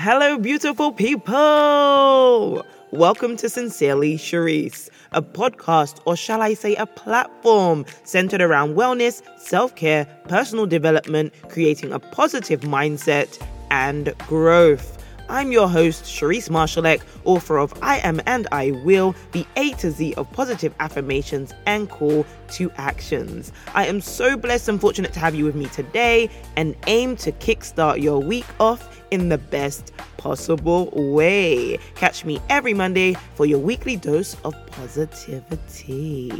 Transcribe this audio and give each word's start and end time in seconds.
Hello, 0.00 0.38
beautiful 0.38 0.92
people! 0.92 2.64
Welcome 2.92 3.36
to 3.38 3.48
Sincerely 3.48 4.16
Sherrise, 4.16 4.90
a 5.10 5.20
podcast, 5.20 6.00
or 6.04 6.14
shall 6.14 6.40
I 6.40 6.54
say, 6.54 6.76
a 6.76 6.86
platform 6.86 7.84
centered 8.04 8.40
around 8.40 8.76
wellness, 8.76 9.22
self 9.40 9.74
care, 9.74 10.04
personal 10.28 10.66
development, 10.66 11.34
creating 11.48 11.92
a 11.92 11.98
positive 11.98 12.60
mindset, 12.60 13.44
and 13.72 14.16
growth. 14.28 14.97
I'm 15.30 15.52
your 15.52 15.68
host, 15.68 16.04
Sherrise 16.04 16.48
Marshalleck, 16.48 17.02
author 17.24 17.58
of 17.58 17.74
I 17.82 17.98
Am 17.98 18.18
and 18.24 18.48
I 18.50 18.70
Will, 18.70 19.14
the 19.32 19.46
A 19.56 19.72
to 19.72 19.90
Z 19.90 20.14
of 20.14 20.32
positive 20.32 20.74
affirmations 20.80 21.52
and 21.66 21.90
call 21.90 22.24
to 22.52 22.70
actions. 22.76 23.52
I 23.74 23.84
am 23.86 24.00
so 24.00 24.38
blessed 24.38 24.70
and 24.70 24.80
fortunate 24.80 25.12
to 25.12 25.20
have 25.20 25.34
you 25.34 25.44
with 25.44 25.54
me 25.54 25.66
today 25.66 26.30
and 26.56 26.74
aim 26.86 27.14
to 27.16 27.32
kickstart 27.32 28.00
your 28.02 28.20
week 28.20 28.46
off 28.58 29.02
in 29.10 29.28
the 29.28 29.36
best 29.36 29.92
possible 30.16 30.90
way. 30.94 31.78
Catch 31.94 32.24
me 32.24 32.40
every 32.48 32.72
Monday 32.72 33.14
for 33.34 33.44
your 33.44 33.58
weekly 33.58 33.96
dose 33.96 34.34
of 34.44 34.54
positivity. 34.68 36.30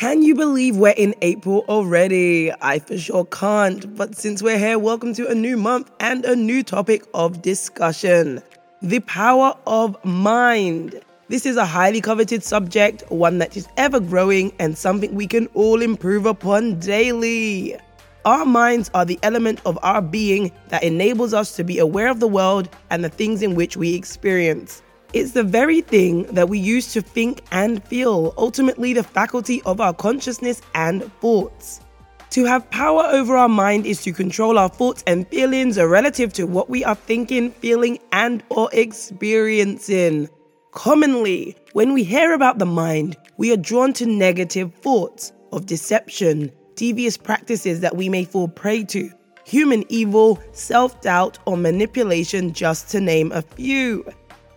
Can 0.00 0.22
you 0.22 0.34
believe 0.34 0.78
we're 0.78 0.94
in 0.96 1.14
April 1.20 1.62
already? 1.68 2.50
I 2.62 2.78
for 2.78 2.96
sure 2.96 3.26
can't. 3.26 3.94
But 3.98 4.16
since 4.16 4.42
we're 4.42 4.56
here, 4.56 4.78
welcome 4.78 5.12
to 5.12 5.28
a 5.28 5.34
new 5.34 5.58
month 5.58 5.90
and 6.00 6.24
a 6.24 6.34
new 6.34 6.62
topic 6.62 7.04
of 7.12 7.42
discussion 7.42 8.42
the 8.80 9.00
power 9.00 9.54
of 9.66 10.02
mind. 10.02 10.98
This 11.28 11.44
is 11.44 11.58
a 11.58 11.66
highly 11.66 12.00
coveted 12.00 12.42
subject, 12.42 13.02
one 13.10 13.36
that 13.40 13.58
is 13.58 13.68
ever 13.76 14.00
growing 14.00 14.54
and 14.58 14.78
something 14.78 15.14
we 15.14 15.26
can 15.26 15.48
all 15.48 15.82
improve 15.82 16.24
upon 16.24 16.78
daily. 16.78 17.76
Our 18.24 18.46
minds 18.46 18.90
are 18.94 19.04
the 19.04 19.18
element 19.22 19.60
of 19.66 19.78
our 19.82 20.00
being 20.00 20.50
that 20.68 20.82
enables 20.82 21.34
us 21.34 21.54
to 21.56 21.62
be 21.62 21.78
aware 21.78 22.08
of 22.08 22.20
the 22.20 22.26
world 22.26 22.70
and 22.88 23.04
the 23.04 23.10
things 23.10 23.42
in 23.42 23.54
which 23.54 23.76
we 23.76 23.94
experience. 23.94 24.80
It's 25.12 25.32
the 25.32 25.42
very 25.42 25.80
thing 25.80 26.22
that 26.34 26.48
we 26.48 26.58
use 26.60 26.92
to 26.92 27.02
think 27.02 27.42
and 27.50 27.82
feel, 27.84 28.32
ultimately, 28.38 28.92
the 28.92 29.02
faculty 29.02 29.60
of 29.62 29.80
our 29.80 29.92
consciousness 29.92 30.62
and 30.74 31.02
thoughts. 31.20 31.80
To 32.30 32.44
have 32.44 32.70
power 32.70 33.02
over 33.10 33.36
our 33.36 33.48
mind 33.48 33.86
is 33.86 34.02
to 34.04 34.12
control 34.12 34.56
our 34.56 34.68
thoughts 34.68 35.02
and 35.08 35.26
feelings 35.26 35.78
relative 35.78 36.32
to 36.34 36.46
what 36.46 36.70
we 36.70 36.84
are 36.84 36.94
thinking, 36.94 37.50
feeling, 37.50 37.98
and 38.12 38.44
or 38.50 38.68
experiencing. 38.72 40.28
Commonly, 40.70 41.56
when 41.72 41.92
we 41.92 42.04
hear 42.04 42.32
about 42.32 42.60
the 42.60 42.66
mind, 42.66 43.16
we 43.36 43.52
are 43.52 43.56
drawn 43.56 43.92
to 43.94 44.06
negative 44.06 44.72
thoughts 44.74 45.32
of 45.50 45.66
deception, 45.66 46.52
devious 46.76 47.16
practices 47.16 47.80
that 47.80 47.96
we 47.96 48.08
may 48.08 48.24
fall 48.24 48.46
prey 48.46 48.84
to, 48.84 49.10
human 49.44 49.84
evil, 49.88 50.38
self 50.52 51.00
doubt, 51.00 51.40
or 51.46 51.56
manipulation, 51.56 52.52
just 52.52 52.88
to 52.90 53.00
name 53.00 53.32
a 53.32 53.42
few. 53.42 54.04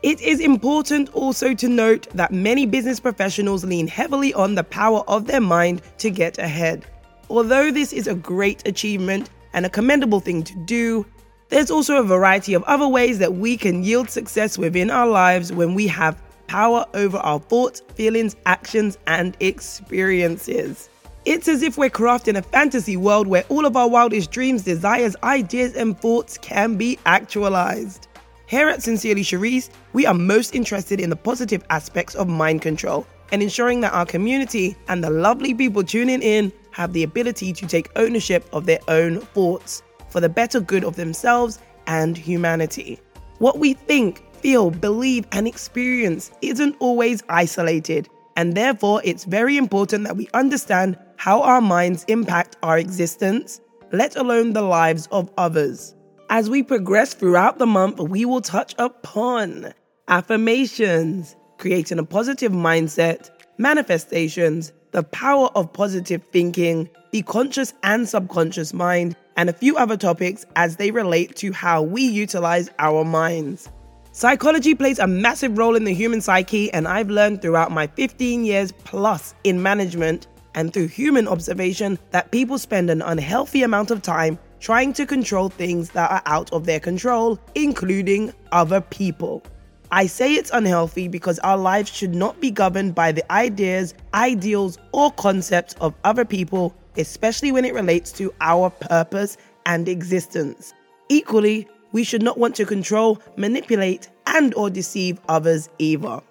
It 0.03 0.19
is 0.19 0.41
important 0.41 1.13
also 1.13 1.53
to 1.53 1.69
note 1.69 2.09
that 2.13 2.33
many 2.33 2.65
business 2.65 2.99
professionals 2.99 3.63
lean 3.63 3.87
heavily 3.87 4.33
on 4.33 4.55
the 4.55 4.63
power 4.65 5.01
of 5.07 5.27
their 5.27 5.39
mind 5.39 5.81
to 5.99 6.09
get 6.11 6.37
ahead. 6.39 6.85
Although 7.29 7.71
this 7.71 7.93
is 7.93 8.07
a 8.07 8.13
great 8.13 8.67
achievement 8.67 9.29
and 9.53 9.65
a 9.65 9.69
commendable 9.69 10.19
thing 10.19 10.43
to 10.43 10.55
do, 10.65 11.05
there's 11.47 11.71
also 11.71 11.95
a 11.95 12.03
variety 12.03 12.53
of 12.53 12.63
other 12.63 12.85
ways 12.85 13.17
that 13.19 13.35
we 13.35 13.55
can 13.55 13.81
yield 13.81 14.09
success 14.09 14.57
within 14.57 14.91
our 14.91 15.07
lives 15.07 15.53
when 15.53 15.73
we 15.73 15.87
have 15.87 16.21
power 16.47 16.85
over 16.93 17.17
our 17.19 17.39
thoughts, 17.39 17.81
feelings, 17.95 18.35
actions, 18.45 18.97
and 19.07 19.37
experiences. 19.39 20.89
It's 21.23 21.47
as 21.47 21.63
if 21.63 21.77
we're 21.77 21.89
crafting 21.89 22.37
a 22.37 22.41
fantasy 22.41 22.97
world 22.97 23.27
where 23.27 23.45
all 23.47 23.65
of 23.65 23.77
our 23.77 23.87
wildest 23.87 24.31
dreams, 24.31 24.63
desires, 24.63 25.15
ideas, 25.23 25.75
and 25.75 25.97
thoughts 25.97 26.37
can 26.37 26.75
be 26.75 26.99
actualized. 27.05 28.09
Here 28.53 28.69
at 28.69 28.83
Sincerely 28.83 29.23
Sherrise, 29.23 29.71
we 29.93 30.05
are 30.05 30.13
most 30.13 30.53
interested 30.53 30.99
in 30.99 31.09
the 31.09 31.15
positive 31.15 31.63
aspects 31.71 32.13
of 32.13 32.27
mind 32.27 32.61
control 32.61 33.07
and 33.31 33.41
ensuring 33.41 33.81
that 33.81 33.93
our 33.93 34.05
community 34.05 34.77
and 34.89 35.03
the 35.03 35.09
lovely 35.09 35.55
people 35.55 35.83
tuning 35.83 36.21
in 36.21 36.53
have 36.69 36.93
the 36.93 37.01
ability 37.01 37.51
to 37.51 37.65
take 37.65 37.89
ownership 37.95 38.45
of 38.53 38.67
their 38.67 38.77
own 38.87 39.21
thoughts 39.21 39.81
for 40.07 40.19
the 40.19 40.29
better 40.29 40.59
good 40.59 40.83
of 40.83 40.95
themselves 40.95 41.57
and 41.87 42.15
humanity. 42.15 42.99
What 43.39 43.57
we 43.57 43.73
think, 43.73 44.21
feel, 44.35 44.69
believe, 44.69 45.25
and 45.31 45.47
experience 45.47 46.29
isn't 46.43 46.75
always 46.77 47.23
isolated, 47.29 48.07
and 48.35 48.53
therefore 48.53 49.01
it's 49.03 49.23
very 49.23 49.57
important 49.57 50.03
that 50.03 50.15
we 50.15 50.29
understand 50.35 50.95
how 51.17 51.41
our 51.41 51.59
minds 51.59 52.05
impact 52.07 52.57
our 52.61 52.77
existence, 52.77 53.61
let 53.91 54.15
alone 54.15 54.53
the 54.53 54.61
lives 54.61 55.07
of 55.11 55.31
others. 55.39 55.95
As 56.33 56.49
we 56.49 56.63
progress 56.63 57.13
throughout 57.13 57.59
the 57.59 57.67
month, 57.67 57.99
we 57.99 58.25
will 58.25 58.41
touch 58.41 58.73
upon 58.79 59.71
affirmations, 60.07 61.35
creating 61.59 61.99
a 61.99 62.03
positive 62.03 62.51
mindset, 62.51 63.29
manifestations, 63.59 64.71
the 64.93 65.03
power 65.03 65.49
of 65.53 65.71
positive 65.71 66.23
thinking, 66.31 66.89
the 67.11 67.21
conscious 67.21 67.75
and 67.83 68.09
subconscious 68.09 68.73
mind, 68.73 69.15
and 69.37 69.47
a 69.47 69.53
few 69.53 69.77
other 69.77 69.95
topics 69.95 70.43
as 70.55 70.77
they 70.77 70.89
relate 70.89 71.35
to 71.35 71.51
how 71.51 71.83
we 71.83 72.01
utilize 72.01 72.67
our 72.79 73.05
minds. 73.05 73.69
Psychology 74.11 74.73
plays 74.73 74.97
a 74.97 75.05
massive 75.05 75.55
role 75.55 75.75
in 75.75 75.83
the 75.83 75.93
human 75.93 76.19
psyche, 76.19 76.73
and 76.73 76.87
I've 76.87 77.11
learned 77.11 77.43
throughout 77.43 77.71
my 77.71 77.85
15 77.85 78.43
years 78.43 78.71
plus 78.71 79.35
in 79.43 79.61
management 79.61 80.25
and 80.55 80.73
through 80.73 80.87
human 80.87 81.27
observation 81.27 81.99
that 82.09 82.31
people 82.31 82.57
spend 82.57 82.89
an 82.89 83.03
unhealthy 83.03 83.61
amount 83.61 83.91
of 83.91 84.01
time 84.01 84.39
trying 84.63 84.93
to 84.93 85.05
control 85.05 85.49
things 85.49 85.89
that 85.89 86.09
are 86.09 86.21
out 86.25 86.49
of 86.53 86.65
their 86.65 86.79
control, 86.79 87.37
including 87.53 88.33
other 88.53 88.79
people. 88.79 89.43
I 89.91 90.05
say 90.05 90.35
it's 90.35 90.51
unhealthy 90.51 91.09
because 91.09 91.37
our 91.39 91.57
lives 91.57 91.91
should 91.91 92.15
not 92.15 92.39
be 92.39 92.49
governed 92.49 92.95
by 92.95 93.11
the 93.11 93.29
ideas, 93.29 93.93
ideals, 94.13 94.77
or 94.93 95.11
concepts 95.11 95.75
of 95.81 95.93
other 96.05 96.23
people, 96.23 96.73
especially 96.95 97.51
when 97.51 97.65
it 97.65 97.73
relates 97.73 98.13
to 98.13 98.33
our 98.39 98.69
purpose 98.69 99.35
and 99.65 99.89
existence. 99.89 100.73
Equally, 101.09 101.67
we 101.91 102.05
should 102.05 102.23
not 102.23 102.37
want 102.37 102.55
to 102.55 102.65
control, 102.65 103.21
manipulate, 103.35 104.07
and 104.27 104.53
or 104.53 104.69
deceive 104.69 105.19
others 105.27 105.67
either. 105.77 106.21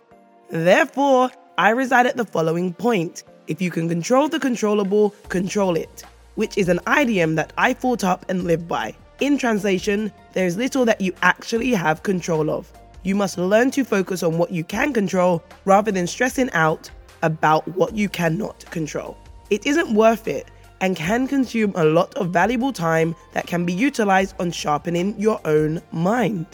Therefore, 0.48 1.30
I 1.58 1.68
reside 1.68 2.06
at 2.06 2.16
the 2.16 2.24
following 2.24 2.72
point. 2.72 3.24
If 3.46 3.60
you 3.60 3.70
can 3.70 3.90
control 3.90 4.28
the 4.28 4.40
controllable, 4.40 5.10
control 5.28 5.76
it 5.76 6.04
which 6.34 6.58
is 6.58 6.68
an 6.68 6.80
idiom 6.98 7.34
that 7.36 7.52
I 7.58 7.72
thought 7.72 8.04
up 8.04 8.24
and 8.28 8.44
live 8.44 8.66
by. 8.66 8.94
In 9.20 9.38
translation, 9.38 10.12
there 10.32 10.46
is 10.46 10.56
little 10.56 10.84
that 10.84 11.00
you 11.00 11.12
actually 11.22 11.70
have 11.72 12.02
control 12.02 12.50
of. 12.50 12.72
You 13.04 13.14
must 13.14 13.38
learn 13.38 13.70
to 13.72 13.84
focus 13.84 14.22
on 14.22 14.38
what 14.38 14.50
you 14.50 14.64
can 14.64 14.92
control 14.92 15.42
rather 15.64 15.90
than 15.90 16.06
stressing 16.06 16.50
out 16.52 16.90
about 17.22 17.66
what 17.68 17.96
you 17.96 18.08
cannot 18.08 18.64
control. 18.70 19.16
It 19.50 19.66
isn't 19.66 19.94
worth 19.94 20.28
it 20.28 20.50
and 20.80 20.96
can 20.96 21.28
consume 21.28 21.72
a 21.76 21.84
lot 21.84 22.14
of 22.16 22.30
valuable 22.30 22.72
time 22.72 23.14
that 23.32 23.46
can 23.46 23.64
be 23.64 23.72
utilized 23.72 24.34
on 24.40 24.50
sharpening 24.50 25.14
your 25.18 25.40
own 25.44 25.80
mind. 25.92 26.46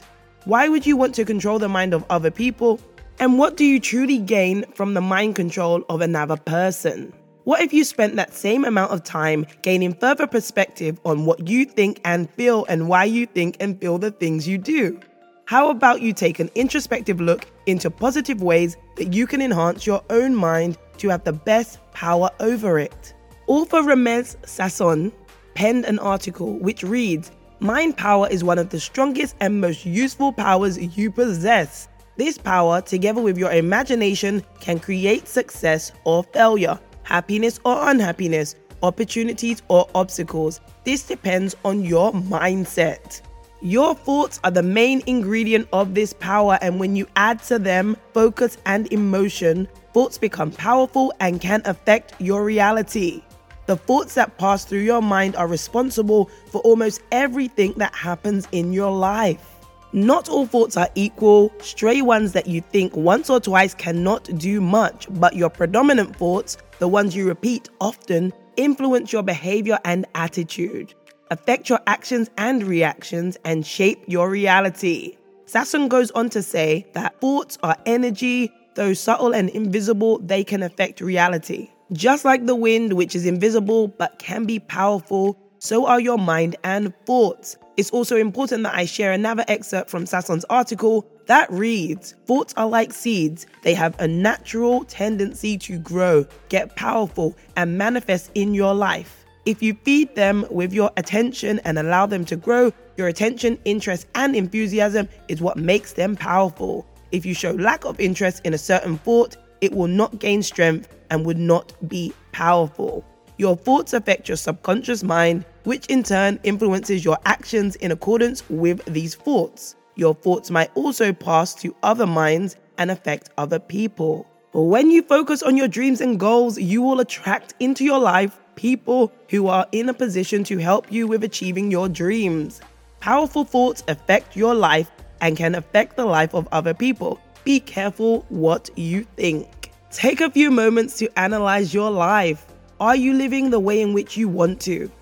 Why 0.45 0.69
would 0.69 0.87
you 0.87 0.97
want 0.97 1.15
to 1.17 1.25
control 1.25 1.59
the 1.59 1.69
mind 1.69 1.95
of 1.95 2.05
other 2.11 2.31
people? 2.31 2.81
And 3.19 3.39
what 3.39 3.57
do 3.57 3.65
you 3.65 3.81
truly 3.81 4.19
gain 4.19 4.65
from 4.75 4.95
the 4.95 5.01
mind 5.01 5.35
control 5.35 5.83
of 5.89 6.01
another 6.01 6.37
person? 6.37 7.13
What 7.49 7.63
if 7.63 7.73
you 7.73 7.83
spent 7.83 8.15
that 8.17 8.35
same 8.35 8.67
amount 8.67 8.93
of 8.93 9.05
time 9.05 9.47
gaining 9.63 9.95
further 9.95 10.27
perspective 10.27 11.01
on 11.07 11.25
what 11.25 11.49
you 11.49 11.65
think 11.65 11.99
and 12.05 12.29
feel 12.33 12.67
and 12.67 12.91
why 12.91 13.05
you 13.05 13.25
think 13.25 13.57
and 13.59 13.81
feel 13.81 13.97
the 13.97 14.11
things 14.11 14.47
you 14.47 14.59
do? 14.59 15.01
How 15.47 15.71
about 15.71 16.03
you 16.03 16.13
take 16.13 16.41
an 16.41 16.51
introspective 16.55 17.23
look 17.23 17.47
into 17.65 17.91
positive 17.91 18.43
ways 18.43 18.77
that 18.97 19.15
you 19.15 19.27
can 19.27 19.41
enhance 19.41 19.87
your 19.87 20.05
own 20.11 20.35
mind 20.35 20.77
to 20.99 21.09
have 21.09 21.25
the 21.25 21.33
best 21.33 21.79
power 21.93 22.29
over 22.41 22.79
it? 22.79 23.15
Author 23.47 23.81
Remez 23.81 24.37
Sasson 24.43 25.11
penned 25.55 25.87
an 25.87 25.99
article 26.01 26.59
which 26.59 26.83
reads 26.83 27.31
Mind 27.61 27.97
power 27.97 28.29
is 28.29 28.45
one 28.45 28.59
of 28.59 28.69
the 28.69 28.79
strongest 28.79 29.37
and 29.41 29.59
most 29.59 29.87
useful 29.87 30.35
powers 30.35 30.77
you 30.99 31.11
possess. 31.11 31.89
This 32.19 32.37
power, 32.37 32.83
together 32.83 33.23
with 33.23 33.39
your 33.39 33.53
imagination, 33.53 34.45
can 34.61 34.79
create 34.79 35.27
success 35.27 35.93
or 36.05 36.25
failure 36.25 36.79
happiness 37.09 37.59
or 37.65 37.89
unhappiness, 37.89 38.55
opportunities 38.83 39.63
or 39.69 39.89
obstacles. 39.95 40.61
This 40.85 41.05
depends 41.05 41.57
on 41.65 41.83
your 41.83 42.13
mindset. 42.13 43.23
Your 43.63 43.95
thoughts 43.95 44.39
are 44.45 44.51
the 44.51 44.63
main 44.63 45.03
ingredient 45.07 45.69
of 45.73 45.95
this 45.95 46.13
power, 46.13 46.59
and 46.61 46.79
when 46.79 46.95
you 46.95 47.07
add 47.17 47.43
to 47.45 47.59
them 47.59 47.97
focus 48.13 48.59
and 48.67 48.93
emotion, 48.93 49.67
thoughts 49.95 50.19
become 50.19 50.51
powerful 50.53 51.13
and 51.19 51.41
can 51.41 51.63
affect 51.65 52.13
your 52.21 52.45
reality. 52.45 53.23
The 53.67 53.77
thoughts 53.77 54.15
that 54.15 54.37
pass 54.39 54.65
through 54.65 54.81
your 54.81 55.03
mind 55.03 55.35
are 55.35 55.49
responsible 55.49 56.31
for 56.51 56.61
almost 56.61 57.01
everything 57.11 57.73
that 57.79 57.95
happens 57.95 58.47
in 58.53 58.73
your 58.73 58.93
life. 58.93 59.57
Not 59.93 60.29
all 60.29 60.47
thoughts 60.47 60.77
are 60.77 60.91
equal. 60.95 61.51
Stray 61.61 62.03
ones 62.03 62.33
that 62.33 62.47
you 62.47 62.61
think 62.61 62.95
once 62.95 63.31
or 63.31 63.41
twice 63.41 63.73
cannot 63.73 64.25
do 64.39 64.61
much, 64.61 65.07
but 65.13 65.35
your 65.35 65.49
predominant 65.49 66.15
thoughts, 66.15 66.59
the 66.79 66.89
ones 66.89 67.15
you 67.15 67.27
repeat 67.27 67.69
often, 67.81 68.33
influence 68.57 69.13
your 69.13 69.23
behavior 69.23 69.79
and 69.85 70.07
attitude. 70.15 70.95
affect 71.31 71.69
your 71.69 71.81
actions 71.87 72.31
and 72.39 72.63
reactions, 72.63 73.37
and 73.45 73.67
shape 73.67 74.03
your 74.07 74.31
reality. 74.31 75.17
Sasson 75.47 75.89
goes 75.89 76.11
on 76.13 76.29
to 76.31 76.43
say 76.43 76.87
that 76.93 77.21
thoughts 77.21 77.59
are 77.63 77.77
energy, 77.87 78.51
though 78.75 78.95
subtle 78.95 79.35
and 79.35 79.49
invisible, 79.51 80.19
they 80.21 80.45
can 80.45 80.63
affect 80.63 81.01
reality. 81.01 81.69
Just 81.93 82.25
like 82.25 82.47
the 82.47 82.55
wind, 82.55 82.93
which 82.93 83.17
is 83.17 83.25
invisible 83.25 83.89
but 83.89 84.19
can 84.19 84.45
be 84.45 84.59
powerful, 84.59 85.39
so 85.59 85.87
are 85.87 86.01
your 86.01 86.19
mind 86.19 86.57
and 86.65 86.93
thoughts. 87.07 87.57
It's 87.77 87.91
also 87.91 88.17
important 88.17 88.65
that 88.65 88.75
I 88.75 88.85
share 88.85 89.13
another 89.13 89.45
excerpt 89.49 89.89
from 89.89 90.05
Sasson's 90.05 90.45
article 90.51 91.09
that 91.29 91.51
reads 91.53 92.15
Thoughts 92.25 92.55
are 92.57 92.67
like 92.67 92.93
seeds. 92.93 93.47
They 93.63 93.75
have 93.75 93.99
a 94.01 94.09
natural 94.09 94.85
tendency 94.85 95.57
to 95.59 95.79
grow, 95.79 96.27
get 96.49 96.75
powerful, 96.75 97.37
and 97.57 97.79
manifest 97.79 98.31
in 98.35 98.55
your 98.55 98.75
life. 98.75 99.25
If 99.45 99.63
you 99.63 99.75
feed 99.85 100.15
them 100.15 100.47
with 100.51 100.73
your 100.73 100.91
attention 100.97 101.61
and 101.65 101.79
allow 101.79 102.07
them 102.07 102.25
to 102.27 102.37
grow, 102.37 102.73
your 102.97 103.09
attention, 103.09 103.59
interest, 103.67 104.07
and 104.15 104.35
enthusiasm 104.35 105.09
is 105.29 105.41
what 105.41 105.57
makes 105.59 105.93
them 105.93 106.17
powerful. 106.17 106.87
If 107.13 107.25
you 107.25 107.35
show 107.35 107.53
lack 107.53 107.85
of 107.85 108.01
interest 108.01 108.41
in 108.45 108.55
a 108.55 108.59
certain 108.59 108.99
thought, 108.99 109.37
it 109.61 109.73
will 109.73 109.87
not 109.87 110.19
gain 110.19 110.43
strength 110.43 110.97
and 111.11 111.27
would 111.27 111.39
not 111.39 111.75
be 111.89 112.13
powerful. 112.33 113.05
Your 113.37 113.55
thoughts 113.55 113.93
affect 113.93 114.29
your 114.29 114.37
subconscious 114.37 115.03
mind, 115.03 115.45
which 115.65 115.87
in 115.87 116.03
turn 116.03 116.41
influences 116.43 117.05
your 117.05 117.19
actions 117.25 117.77
in 117.77 117.93
accordance 117.93 118.49
with 118.49 118.83
these 118.87 119.15
thoughts. 119.15 119.77
Your 119.99 120.15
thoughts 120.15 120.49
might 120.49 120.71
also 120.77 121.13
pass 121.13 121.57
to 121.57 121.75
other 121.83 122.07
minds 122.07 122.55
and 122.79 122.89
affect 122.89 123.31
other 123.37 123.59
people. 123.59 124.29
But 124.53 124.63
When 124.63 124.93
you 124.93 125.03
focus 125.03 125.43
on 125.43 125.57
your 125.57 125.67
dreams 125.67 126.01
and 126.01 126.21
goals, 126.21 126.57
you 126.57 126.81
will 126.83 127.01
attract 127.01 127.55
into 127.59 127.85
your 127.85 127.99
life 127.99 128.39
people 128.55 129.13
who 129.29 129.49
are 129.49 129.67
in 129.73 129.89
a 129.89 129.95
position 129.95 130.45
to 130.45 130.59
help 130.59 130.93
you 130.93 131.09
with 131.09 131.25
achieving 131.25 131.73
your 131.73 131.89
dreams. 131.89 132.61
Powerful 133.01 133.43
thoughts 133.43 133.83
affect 133.89 134.37
your 134.37 134.55
life 134.55 134.89
and 135.21 135.37
can 135.37 135.57
affect 135.57 135.97
the 135.97 136.07
life 136.07 136.33
of 136.33 136.47
other 136.53 136.75
people. 136.75 137.19
Be 137.43 137.59
careful 137.59 138.25
what 138.29 138.71
you 138.77 139.03
think. 139.17 139.73
Take 139.91 140.21
a 140.21 140.31
few 140.31 140.53
moments 140.53 140.97
to 140.99 141.19
analyze 141.19 141.75
your 141.75 141.91
life. 141.91 142.47
Are 142.79 142.95
you 142.95 143.15
living 143.15 143.51
the 143.51 143.59
way 143.59 143.83
in 143.83 143.95
which 143.95 144.17
you 144.17 144.29
want 144.29 144.61
to? 144.61 144.93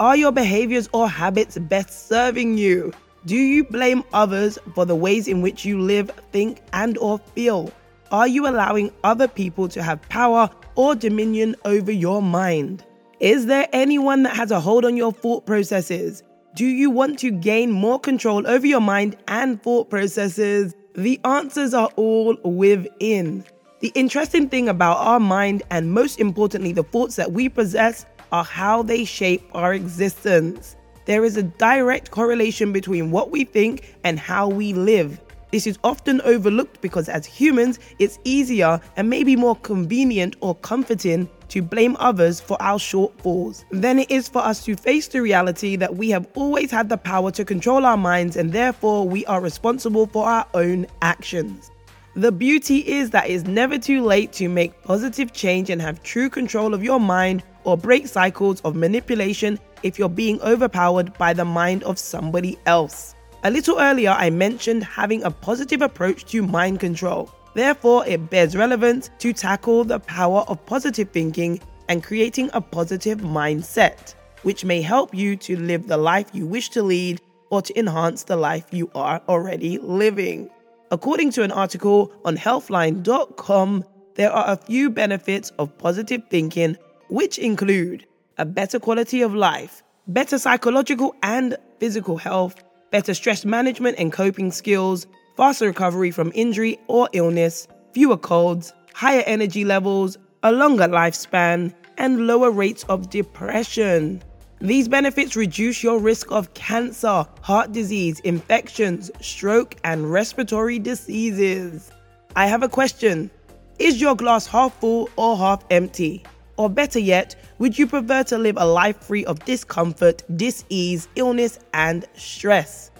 Are 0.00 0.16
your 0.16 0.32
behaviors 0.32 0.88
or 0.92 1.08
habits 1.08 1.56
best 1.56 2.08
serving 2.08 2.58
you? 2.58 2.92
Do 3.26 3.36
you 3.36 3.64
blame 3.64 4.02
others 4.14 4.58
for 4.74 4.86
the 4.86 4.96
ways 4.96 5.28
in 5.28 5.42
which 5.42 5.66
you 5.66 5.78
live, 5.78 6.10
think, 6.32 6.62
and 6.72 6.96
or 6.96 7.18
feel? 7.18 7.70
Are 8.10 8.26
you 8.26 8.48
allowing 8.48 8.92
other 9.04 9.28
people 9.28 9.68
to 9.68 9.82
have 9.82 10.00
power 10.08 10.48
or 10.74 10.94
dominion 10.94 11.54
over 11.66 11.92
your 11.92 12.22
mind? 12.22 12.82
Is 13.20 13.44
there 13.44 13.68
anyone 13.74 14.22
that 14.22 14.36
has 14.36 14.50
a 14.50 14.58
hold 14.58 14.86
on 14.86 14.96
your 14.96 15.12
thought 15.12 15.44
processes? 15.44 16.22
Do 16.54 16.64
you 16.64 16.88
want 16.88 17.18
to 17.18 17.30
gain 17.30 17.70
more 17.70 18.00
control 18.00 18.46
over 18.46 18.66
your 18.66 18.80
mind 18.80 19.18
and 19.28 19.62
thought 19.62 19.90
processes? 19.90 20.74
The 20.94 21.20
answers 21.24 21.74
are 21.74 21.90
all 21.96 22.38
within. 22.42 23.44
The 23.80 23.92
interesting 23.94 24.48
thing 24.48 24.68
about 24.68 24.96
our 24.96 25.20
mind, 25.20 25.62
and 25.70 25.92
most 25.92 26.18
importantly, 26.18 26.72
the 26.72 26.82
thoughts 26.84 27.16
that 27.16 27.32
we 27.32 27.50
possess, 27.50 28.06
are 28.32 28.44
how 28.44 28.82
they 28.82 29.04
shape 29.04 29.42
our 29.52 29.74
existence. 29.74 30.76
There 31.06 31.24
is 31.24 31.36
a 31.36 31.42
direct 31.42 32.10
correlation 32.10 32.72
between 32.72 33.10
what 33.10 33.30
we 33.30 33.44
think 33.44 33.96
and 34.04 34.18
how 34.18 34.48
we 34.48 34.72
live. 34.72 35.20
This 35.50 35.66
is 35.66 35.78
often 35.82 36.20
overlooked 36.20 36.80
because, 36.80 37.08
as 37.08 37.26
humans, 37.26 37.80
it's 37.98 38.18
easier 38.22 38.80
and 38.96 39.10
maybe 39.10 39.34
more 39.34 39.56
convenient 39.56 40.36
or 40.40 40.54
comforting 40.56 41.28
to 41.48 41.60
blame 41.60 41.96
others 41.98 42.40
for 42.40 42.56
our 42.62 42.78
shortfalls 42.78 43.64
than 43.72 43.98
it 43.98 44.10
is 44.10 44.28
for 44.28 44.38
us 44.38 44.64
to 44.64 44.76
face 44.76 45.08
the 45.08 45.20
reality 45.20 45.74
that 45.74 45.96
we 45.96 46.10
have 46.10 46.28
always 46.36 46.70
had 46.70 46.88
the 46.88 46.96
power 46.96 47.32
to 47.32 47.44
control 47.44 47.84
our 47.84 47.96
minds 47.96 48.36
and 48.36 48.52
therefore 48.52 49.08
we 49.08 49.26
are 49.26 49.40
responsible 49.40 50.06
for 50.06 50.28
our 50.28 50.46
own 50.54 50.86
actions. 51.02 51.72
The 52.14 52.30
beauty 52.32 52.78
is 52.78 53.10
that 53.10 53.28
it's 53.28 53.44
never 53.44 53.78
too 53.78 54.02
late 54.02 54.32
to 54.34 54.48
make 54.48 54.82
positive 54.82 55.32
change 55.32 55.70
and 55.70 55.82
have 55.82 56.02
true 56.02 56.30
control 56.30 56.74
of 56.74 56.84
your 56.84 57.00
mind 57.00 57.42
or 57.64 57.76
break 57.76 58.06
cycles 58.06 58.60
of 58.62 58.74
manipulation 58.74 59.58
if 59.82 59.98
you're 59.98 60.08
being 60.08 60.40
overpowered 60.42 61.16
by 61.18 61.32
the 61.32 61.44
mind 61.44 61.82
of 61.84 61.98
somebody 61.98 62.58
else. 62.66 63.14
A 63.42 63.50
little 63.50 63.78
earlier, 63.80 64.10
I 64.10 64.30
mentioned 64.30 64.84
having 64.84 65.22
a 65.22 65.30
positive 65.30 65.80
approach 65.80 66.24
to 66.26 66.42
mind 66.42 66.80
control. 66.80 67.30
Therefore, 67.54 68.06
it 68.06 68.30
bears 68.30 68.54
relevance 68.54 69.10
to 69.18 69.32
tackle 69.32 69.84
the 69.84 69.98
power 69.98 70.40
of 70.48 70.64
positive 70.66 71.10
thinking 71.10 71.60
and 71.88 72.04
creating 72.04 72.50
a 72.52 72.60
positive 72.60 73.18
mindset, 73.20 74.14
which 74.42 74.64
may 74.64 74.80
help 74.82 75.14
you 75.14 75.36
to 75.36 75.58
live 75.58 75.88
the 75.88 75.96
life 75.96 76.28
you 76.32 76.46
wish 76.46 76.68
to 76.70 76.82
lead 76.82 77.20
or 77.50 77.62
to 77.62 77.78
enhance 77.78 78.24
the 78.24 78.36
life 78.36 78.66
you 78.70 78.90
are 78.94 79.20
already 79.28 79.78
living. 79.78 80.48
According 80.92 81.30
to 81.32 81.42
an 81.42 81.52
article 81.52 82.12
on 82.24 82.36
healthline.com, 82.36 83.84
there 84.14 84.32
are 84.32 84.52
a 84.52 84.56
few 84.56 84.90
benefits 84.90 85.50
of 85.58 85.76
positive 85.78 86.22
thinking, 86.30 86.76
which 87.08 87.38
include 87.38 88.06
a 88.38 88.44
better 88.44 88.78
quality 88.78 89.22
of 89.22 89.34
life, 89.34 89.82
better 90.06 90.38
psychological 90.38 91.14
and 91.22 91.56
physical 91.78 92.16
health, 92.16 92.62
better 92.90 93.14
stress 93.14 93.44
management 93.44 93.98
and 93.98 94.12
coping 94.12 94.50
skills, 94.50 95.06
faster 95.36 95.66
recovery 95.66 96.10
from 96.10 96.32
injury 96.34 96.78
or 96.88 97.08
illness, 97.12 97.68
fewer 97.92 98.16
colds, 98.16 98.72
higher 98.94 99.22
energy 99.26 99.64
levels, 99.64 100.18
a 100.42 100.52
longer 100.52 100.88
lifespan, 100.88 101.72
and 101.98 102.26
lower 102.26 102.50
rates 102.50 102.84
of 102.84 103.10
depression. 103.10 104.22
These 104.60 104.88
benefits 104.88 105.36
reduce 105.36 105.82
your 105.82 105.98
risk 105.98 106.30
of 106.30 106.52
cancer, 106.54 107.24
heart 107.40 107.72
disease, 107.72 108.20
infections, 108.20 109.10
stroke, 109.20 109.76
and 109.84 110.10
respiratory 110.10 110.78
diseases. 110.78 111.90
I 112.36 112.46
have 112.46 112.62
a 112.62 112.68
question 112.68 113.30
Is 113.78 114.00
your 114.00 114.14
glass 114.14 114.46
half 114.46 114.78
full 114.80 115.08
or 115.16 115.36
half 115.36 115.64
empty? 115.70 116.24
Or 116.60 116.68
better 116.68 116.98
yet, 116.98 117.36
would 117.58 117.78
you 117.78 117.86
prefer 117.86 118.22
to 118.24 118.36
live 118.36 118.58
a 118.58 118.66
life 118.66 118.98
free 118.98 119.24
of 119.24 119.42
discomfort, 119.46 120.22
dis-ease, 120.36 121.08
illness, 121.14 121.58
and 121.72 122.04
stress? 122.12 122.90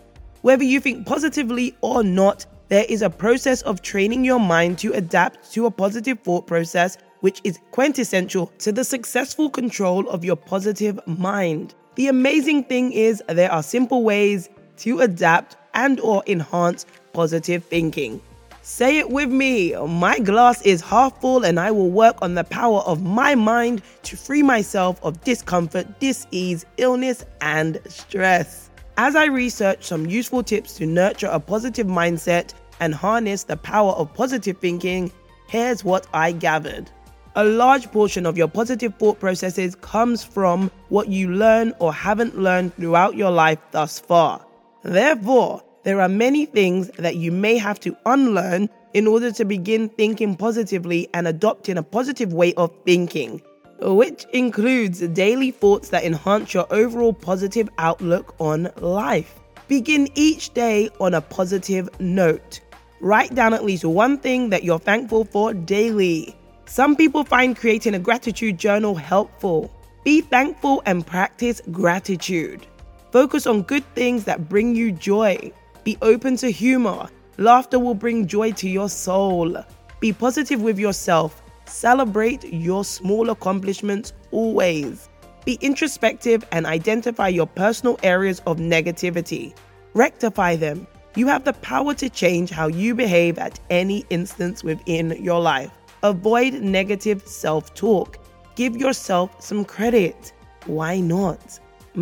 Whether 0.41 0.65
you 0.65 0.81
think 0.81 1.07
positively 1.07 1.77
or 1.83 2.03
not, 2.03 2.47
there 2.69 2.87
is 2.89 3.03
a 3.03 3.11
process 3.11 3.61
of 3.61 3.83
training 3.83 4.25
your 4.25 4.41
mind 4.41 4.79
to 4.79 4.95
adapt 4.95 5.53
to 5.53 5.67
a 5.67 5.71
positive 5.71 6.21
thought 6.21 6.47
process 6.47 6.97
which 7.21 7.43
is 7.45 7.59
quintessential 7.71 8.47
to 8.61 8.73
the 8.73 8.83
successful 8.83 9.51
control 9.51 10.09
of 10.09 10.25
your 10.25 10.37
positive 10.37 10.99
mind. 11.07 11.75
The 11.97 12.09
amazing 12.09 12.65
thing 12.65 12.93
is 12.93 13.23
there 13.29 13.53
are 13.53 13.63
simple 13.63 14.05
ways 14.05 14.49
to 14.79 15.01
adapt 15.01 15.59
and 15.75 16.01
or 16.01 16.23
enhance 16.27 16.87
positive 17.13 17.63
thinking. 17.67 18.23
Say 18.71 18.99
it 18.99 19.11
with 19.11 19.29
me. 19.29 19.75
My 19.75 20.21
glass 20.21 20.63
is 20.63 20.81
half 20.81 21.21
full 21.21 21.45
and 21.45 21.59
I 21.59 21.73
will 21.73 21.91
work 21.91 22.17
on 22.23 22.35
the 22.35 22.45
power 22.45 22.79
of 22.83 23.03
my 23.03 23.35
mind 23.35 23.83
to 24.05 24.17
free 24.17 24.45
myself 24.45 25.03
of 25.03 25.23
discomfort, 25.25 25.99
dis-ease, 25.99 26.65
illness 26.77 27.27
and 27.41 27.81
stress. 27.89 28.71
As 28.97 29.17
I 29.17 29.27
research 29.27 29.85
some 29.85 30.07
useful 30.07 30.45
tips 30.45 30.75
to 30.75 30.87
nurture 30.87 31.27
a 31.27 31.41
positive 31.41 31.89
mindset 31.89 32.55
and 32.79 32.95
harness 32.95 33.43
the 33.43 33.57
power 33.57 33.91
of 33.91 34.15
positive 34.15 34.59
thinking, 34.59 35.11
here's 35.49 35.85
what 35.85 36.07
I 36.15 36.31
gathered. 36.31 36.93
A 37.35 37.45
large 37.45 37.91
portion 37.91 38.25
of 38.25 38.39
your 38.39 38.49
positive 38.49 38.95
thought 38.95 39.19
processes 39.19 39.75
comes 39.75 40.23
from 40.23 40.71
what 40.91 41.09
you 41.09 41.33
learn 41.33 41.75
or 41.81 41.93
haven't 41.93 42.39
learned 42.39 42.77
throughout 42.77 43.17
your 43.17 43.33
life 43.33 43.59
thus 43.73 43.99
far. 43.99 44.47
Therefore, 44.85 45.61
there 45.83 46.01
are 46.01 46.09
many 46.09 46.47
things 46.47 46.89
that 46.99 47.17
you 47.17 47.33
may 47.33 47.57
have 47.57 47.81
to 47.81 47.97
unlearn 48.07 48.69
in 48.93 49.07
order 49.07 49.33
to 49.33 49.45
begin 49.45 49.89
thinking 49.89 50.37
positively 50.37 51.09
and 51.15 51.27
adopting 51.27 51.79
a 51.79 51.83
positive 51.83 52.33
way 52.33 52.53
of 52.55 52.75
thinking, 52.85 53.41
which 53.81 54.27
includes 54.33 55.01
daily 55.09 55.51
thoughts 55.51 55.89
that 55.89 56.05
enhance 56.05 56.53
your 56.53 56.67
overall 56.73 57.13
positive 57.13 57.69
outlook 57.79 58.35
on 58.39 58.71
life. 58.77 59.41
Begin 59.69 60.09
each 60.15 60.53
day 60.53 60.91
on 61.01 61.15
a 61.15 61.21
positive 61.21 61.89
note. 62.01 62.61
Write 63.01 63.35
down 63.35 63.55
at 63.55 63.65
least 63.65 63.85
one 63.85 64.19
thing 64.19 64.51
that 64.51 64.65
you're 64.65 64.79
thankful 64.79 65.25
for 65.25 65.55
daily. 65.55 66.37
Some 66.67 66.95
people 66.95 67.25
find 67.25 67.57
creating 67.57 67.95
a 67.95 67.99
gratitude 67.99 68.59
journal 68.59 68.95
helpful. 68.95 69.73
Be 70.05 70.21
thankful 70.21 70.83
and 70.85 71.07
practice 71.07 71.63
gratitude. 71.71 72.67
Focus 73.13 73.47
on 73.47 73.63
good 73.63 73.85
things 73.95 74.25
that 74.25 74.49
bring 74.49 74.75
you 74.75 74.93
joy. 74.93 75.53
Be 75.85 75.97
open 76.03 76.37
to 76.37 76.51
humor. 76.51 77.09
Laughter 77.39 77.79
will 77.79 77.95
bring 77.95 78.27
joy 78.27 78.53
to 78.53 78.69
your 78.69 78.89
soul. 78.91 79.57
Be 79.99 80.13
positive 80.13 80.61
with 80.61 80.79
yourself. 80.79 81.43
Celebrate 81.65 82.45
your 82.45 82.85
small 82.85 83.31
accomplishments 83.31 84.13
always. 84.31 85.09
Be 85.47 85.57
introspective 85.63 86.45
and 86.53 86.67
identify 86.67 87.29
your 87.29 87.47
personal 87.47 87.99
areas 88.03 88.43
of 88.47 88.59
negativity. 88.59 89.55
Rectify 89.95 90.57
them. 90.57 90.87
You 91.17 91.27
have 91.29 91.45
the 91.45 91.55
power 91.55 91.95
to 91.95 92.11
change 92.11 92.51
how 92.51 92.67
you 92.69 92.95
behave 92.95 93.39
at 93.39 93.59
any 93.71 94.05
instance 94.11 94.63
within 94.63 95.17
your 95.23 95.41
life. 95.41 95.71
Avoid 96.03 96.55
negative 96.55 97.27
self 97.27 97.73
talk. 97.75 98.19
Give 98.55 98.77
yourself 98.77 99.43
some 99.43 99.65
credit. 99.65 100.33
Why 100.67 101.01
not? 101.01 101.59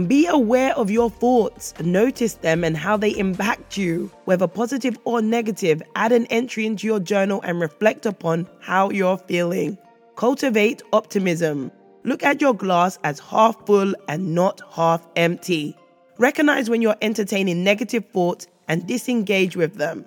Be 0.07 0.27
aware 0.27 0.77
of 0.77 0.91
your 0.91 1.09
thoughts, 1.09 1.73
notice 1.81 2.35
them 2.35 2.63
and 2.63 2.77
how 2.77 2.99
they 2.99 3.17
impact 3.17 3.79
you. 3.79 4.11
Whether 4.27 4.47
positive 4.47 4.99
or 5.05 5.23
negative, 5.23 5.83
add 5.97 6.13
an 6.13 6.27
entry 6.27 6.67
into 6.67 6.87
your 6.87 7.01
journal 7.01 7.41
and 7.43 7.59
reflect 7.59 8.05
upon 8.05 8.47
how 8.61 8.91
you're 8.91 9.17
feeling. 9.17 9.79
Cultivate 10.15 10.83
optimism. 10.93 11.73
Look 12.05 12.23
at 12.23 12.43
your 12.43 12.53
glass 12.53 12.99
as 13.03 13.19
half 13.19 13.65
full 13.65 13.95
and 14.09 14.35
not 14.35 14.61
half 14.71 15.07
empty. 15.17 15.75
Recognize 16.19 16.69
when 16.69 16.83
you're 16.83 16.97
entertaining 17.01 17.65
negative 17.65 18.05
thoughts 18.13 18.47
and 18.69 18.87
disengage 18.87 19.57
with 19.57 19.77
them. 19.77 20.05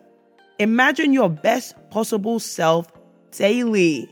Imagine 0.59 1.11
your 1.11 1.29
best 1.29 1.73
possible 1.89 2.39
self 2.39 2.85
daily. 3.31 4.11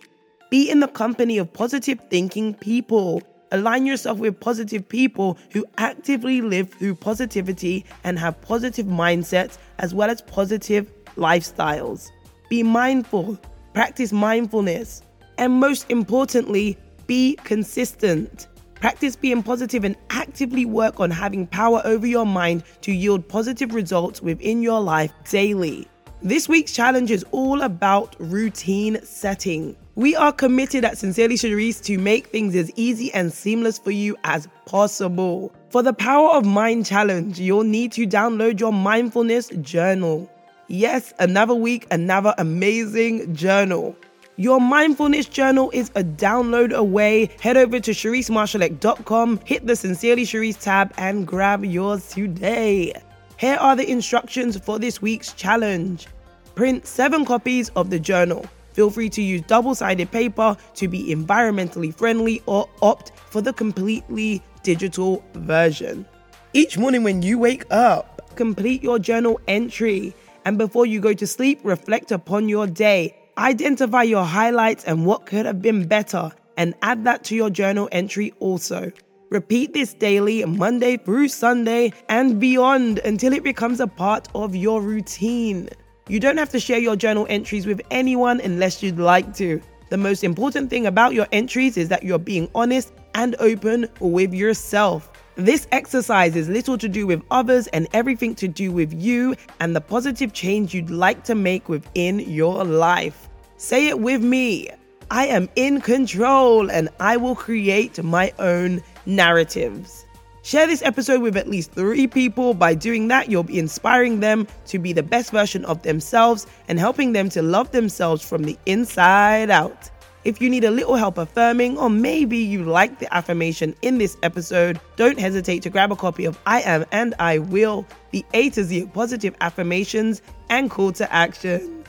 Be 0.50 0.68
in 0.68 0.80
the 0.80 0.88
company 0.88 1.38
of 1.38 1.54
positive 1.54 2.00
thinking 2.10 2.56
people. 2.56 3.22
Align 3.52 3.86
yourself 3.86 4.20
with 4.20 4.40
positive 4.40 4.88
people 4.88 5.38
who 5.52 5.66
actively 5.78 6.42
live 6.42 6.72
through 6.72 6.96
positivity 6.96 7.86
and 8.04 8.20
have 8.20 8.40
positive 8.42 8.86
mindsets 8.86 9.58
as 9.80 9.94
well 9.94 10.10
as 10.10 10.22
positive 10.22 10.92
lifestyles. 11.16 12.10
Be 12.50 12.62
mindful, 12.62 13.40
practice 13.74 14.12
mindfulness, 14.12 15.02
and 15.38 15.54
most 15.54 15.90
importantly, 15.90 16.78
be 17.08 17.36
consistent. 17.44 18.48
Practice 18.76 19.16
being 19.16 19.42
positive 19.42 19.84
and 19.84 19.96
actively 20.10 20.66
work 20.66 21.00
on 21.00 21.10
having 21.10 21.48
power 21.48 21.82
over 21.86 22.06
your 22.06 22.26
mind 22.26 22.64
to 22.82 22.92
yield 22.92 23.28
positive 23.28 23.74
results 23.74 24.22
within 24.22 24.62
your 24.62 24.80
life 24.80 25.12
daily. 25.30 25.88
This 26.22 26.48
week's 26.48 26.74
challenge 26.74 27.12
is 27.12 27.26
all 27.32 27.62
about 27.62 28.16
routine 28.20 29.00
setting. 29.04 29.76
We 30.00 30.16
are 30.16 30.32
committed 30.32 30.86
at 30.86 30.98
Sincerely 30.98 31.36
Sherrise 31.36 31.84
to 31.84 31.98
make 31.98 32.28
things 32.28 32.56
as 32.56 32.72
easy 32.78 33.14
and 33.14 33.34
seamless 33.34 33.78
for 33.78 33.92
you 33.92 34.16
as 34.24 34.48
possible. 34.66 35.54
For 35.72 35.84
the 35.84 35.92
Power 35.92 36.30
of 36.30 36.46
Mind 36.46 36.86
Challenge, 36.86 37.38
you'll 37.38 37.66
need 37.66 37.92
to 37.92 38.08
download 38.08 38.62
your 38.62 38.72
mindfulness 38.72 39.50
journal. 39.60 40.32
Yes, 40.70 41.14
another 41.20 41.54
week, 41.54 41.86
another 41.92 42.34
amazing 42.38 43.36
journal. 43.36 43.94
Your 44.38 44.62
mindfulness 44.62 45.26
journal 45.26 45.70
is 45.74 45.90
a 45.96 46.04
download 46.06 46.72
away. 46.72 47.30
Head 47.42 47.58
over 47.58 47.82
to 47.82 47.92
SherriseMarshalleck.com, 47.92 49.42
hit 49.44 49.68
the 49.68 49.76
Sincerely 49.76 50.24
Sherrise 50.24 50.62
tab, 50.62 50.94
and 50.96 51.28
grab 51.28 51.66
yours 51.66 52.08
today. 52.08 52.94
Here 53.36 53.58
are 53.58 53.76
the 53.76 53.92
instructions 53.92 54.58
for 54.58 54.80
this 54.80 55.02
week's 55.02 55.34
challenge. 55.34 56.08
Print 56.56 56.88
seven 56.88 57.26
copies 57.26 57.68
of 57.76 57.90
the 57.90 58.00
journal. 58.00 58.46
Feel 58.80 58.90
free 58.90 59.10
to 59.10 59.22
use 59.22 59.42
double 59.42 59.76
sided 59.76 60.10
paper 60.10 60.56
to 60.76 60.88
be 60.88 61.14
environmentally 61.14 61.94
friendly 61.94 62.42
or 62.46 62.70
opt 62.82 63.12
for 63.30 63.42
the 63.42 63.52
completely 63.52 64.42
digital 64.64 65.22
version. 65.34 66.06
Each 66.54 66.78
morning 66.78 67.04
when 67.04 67.22
you 67.22 67.38
wake 67.38 67.66
up, 67.72 68.34
complete 68.38 68.82
your 68.82 68.98
journal 68.98 69.42
entry. 69.50 70.16
And 70.46 70.58
before 70.58 70.86
you 70.86 71.02
go 71.02 71.14
to 71.14 71.28
sleep, 71.28 71.60
reflect 71.64 72.14
upon 72.14 72.48
your 72.48 72.68
day. 72.68 73.18
Identify 73.38 74.04
your 74.04 74.24
highlights 74.24 74.86
and 74.86 75.06
what 75.06 75.26
could 75.26 75.46
have 75.46 75.62
been 75.62 75.86
better, 75.86 76.32
and 76.56 76.74
add 76.82 77.04
that 77.04 77.26
to 77.26 77.36
your 77.36 77.50
journal 77.50 77.90
entry 77.92 78.32
also. 78.40 78.94
Repeat 79.30 79.74
this 79.74 79.94
daily, 79.94 80.46
Monday 80.46 80.96
through 80.96 81.28
Sunday, 81.28 81.92
and 82.08 82.40
beyond 82.40 83.00
until 83.00 83.34
it 83.34 83.44
becomes 83.44 83.82
a 83.82 83.88
part 83.88 84.30
of 84.34 84.56
your 84.56 84.82
routine. 84.82 85.68
You 86.10 86.20
don't 86.20 86.38
have 86.38 86.50
to 86.50 86.60
share 86.60 86.80
your 86.80 86.96
journal 86.96 87.28
entries 87.30 87.68
with 87.68 87.82
anyone 87.92 88.42
unless 88.42 88.82
you'd 88.82 88.98
like 88.98 89.32
to. 89.36 89.62
The 89.90 89.98
most 89.98 90.24
important 90.24 90.72
thing 90.72 90.88
about 90.88 91.14
your 91.14 91.28
entries 91.32 91.78
is 91.78 91.88
that 91.90 92.02
you're 92.02 92.18
being 92.18 92.50
honest 92.56 92.92
and 93.14 93.36
open 93.38 93.88
with 94.00 94.34
yourself. 94.34 95.12
This 95.36 95.68
exercise 95.72 96.36
is 96.36 96.50
little 96.50 96.80
to 96.80 96.90
do 96.90 97.06
with 97.06 97.22
others 97.30 97.68
and 97.68 97.88
everything 97.94 98.34
to 98.36 98.48
do 98.48 98.72
with 98.72 98.92
you 98.92 99.36
and 99.60 99.76
the 99.76 99.82
positive 99.82 100.34
change 100.34 100.74
you'd 100.74 100.90
like 100.90 101.24
to 101.26 101.36
make 101.36 101.70
within 101.70 102.22
your 102.22 102.64
life. 102.64 103.30
Say 103.58 103.88
it 103.88 104.00
with 104.00 104.24
me 104.24 104.68
I 105.12 105.28
am 105.28 105.48
in 105.56 105.80
control 105.80 106.72
and 106.72 106.90
I 107.00 107.18
will 107.18 107.36
create 107.36 108.04
my 108.04 108.34
own 108.40 108.82
narratives. 109.06 110.06
Share 110.42 110.68
this 110.68 110.82
episode 110.82 111.22
with 111.22 111.36
at 111.36 111.50
least 111.50 111.74
three 111.74 112.08
people. 112.08 112.54
By 112.54 112.74
doing 112.74 113.10
that, 113.10 113.30
you'll 113.30 113.44
be 113.44 113.60
inspiring 113.60 114.22
them 114.22 114.48
to 114.68 114.80
be 114.80 114.94
the 114.94 115.04
best 115.04 115.32
version 115.32 115.66
of 115.66 115.84
themselves 115.84 116.48
and 116.68 116.80
helping 116.80 117.12
them 117.12 117.30
to 117.30 117.42
love 117.42 117.72
themselves 117.72 118.28
from 118.28 118.44
the 118.44 118.58
inside 118.66 119.50
out. 119.50 119.92
If 120.26 120.42
you 120.42 120.50
need 120.50 120.64
a 120.64 120.72
little 120.72 120.96
help 120.96 121.18
affirming, 121.18 121.78
or 121.78 121.90
maybe 121.90 122.38
you 122.38 122.64
like 122.64 123.00
the 123.00 123.14
affirmation 123.14 123.76
in 123.82 123.98
this 123.98 124.18
episode, 124.24 124.80
don't 124.96 125.20
hesitate 125.20 125.62
to 125.64 125.70
grab 125.70 125.92
a 125.92 125.96
copy 125.96 126.26
of 126.26 126.38
I 126.46 126.62
Am 126.62 126.86
and 126.92 127.16
I 127.20 127.40
Will, 127.40 127.86
the 128.12 128.26
A 128.34 128.50
to 128.52 128.64
Z 128.64 128.92
positive 128.94 129.36
affirmations 129.42 130.22
and 130.50 130.70
call 130.70 130.92
to 130.94 131.14
action. 131.14 131.84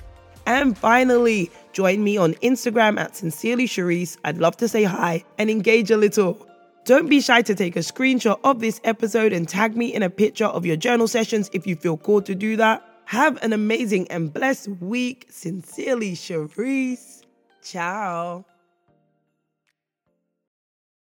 And 0.47 0.77
finally, 0.77 1.51
join 1.73 2.03
me 2.03 2.17
on 2.17 2.35
Instagram 2.35 2.99
at 2.99 3.17
Sincerely 3.17 3.67
Sherrise. 3.67 4.17
I'd 4.25 4.39
love 4.39 4.57
to 4.59 4.69
say 4.69 4.85
hi 4.85 5.25
and 5.39 5.51
engage 5.51 5.91
a 5.91 5.97
little. 5.97 6.50
Don't 6.85 7.09
be 7.09 7.21
shy 7.21 7.43
to 7.43 7.55
take 7.55 7.77
a 7.77 7.81
screenshot 7.81 8.41
of 8.43 8.61
this 8.61 8.81
episode 8.85 9.33
and 9.33 9.49
tag 9.49 9.77
me 9.77 9.93
in 9.95 10.03
a 10.03 10.11
picture 10.11 10.47
of 10.47 10.65
your 10.65 10.77
journal 10.77 11.07
sessions 11.07 11.51
if 11.53 11.67
you 11.67 11.77
feel 11.77 11.97
called 11.97 12.27
to 12.27 12.35
do 12.35 12.57
that. 12.57 12.83
Have 13.05 13.43
an 13.43 13.53
amazing 13.53 14.09
and 14.09 14.33
blessed 14.33 14.69
week. 14.81 15.27
Sincerely, 15.31 16.13
Sherrise. 16.13 17.23
Ciao. 17.63 18.45